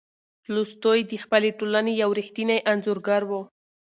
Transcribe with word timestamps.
تولستوی 0.45 0.99
د 1.11 1.13
خپلې 1.23 1.49
ټولنې 1.59 1.91
یو 2.01 2.09
ریښتینی 2.19 2.57
انځورګر 2.71 3.21
و. 3.29 3.31